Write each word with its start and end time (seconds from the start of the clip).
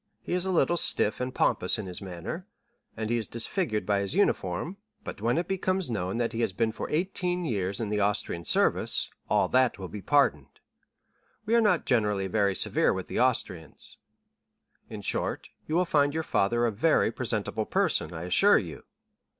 He 0.23 0.33
is 0.33 0.47
a 0.47 0.51
little 0.51 0.77
stiff 0.77 1.21
and 1.21 1.31
pompous 1.31 1.77
in 1.77 1.85
his 1.85 2.01
manner, 2.01 2.47
and 2.97 3.11
he 3.11 3.17
is 3.17 3.27
disfigured 3.27 3.85
by 3.85 3.99
his 3.99 4.15
uniform; 4.15 4.77
but 5.03 5.21
when 5.21 5.37
it 5.37 5.47
becomes 5.47 5.91
known 5.91 6.17
that 6.17 6.33
he 6.33 6.41
has 6.41 6.53
been 6.53 6.71
for 6.71 6.89
eighteen 6.89 7.45
years 7.45 7.79
in 7.79 7.89
the 7.89 7.99
Austrian 7.99 8.43
service, 8.43 9.11
all 9.29 9.47
that 9.49 9.77
will 9.77 9.87
be 9.89 10.01
pardoned. 10.01 10.59
We 11.45 11.53
are 11.53 11.61
not 11.61 11.85
generally 11.85 12.25
very 12.25 12.55
severe 12.55 12.91
with 12.91 13.05
the 13.09 13.19
Austrians. 13.19 13.97
In 14.89 15.03
short, 15.03 15.49
you 15.67 15.75
will 15.75 15.85
find 15.85 16.15
your 16.15 16.23
father 16.23 16.65
a 16.65 16.71
very 16.71 17.11
presentable 17.11 17.67
person, 17.67 18.11
I 18.11 18.23
assure 18.23 18.57
you." 18.57 18.85